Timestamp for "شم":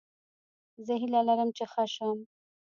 1.93-2.17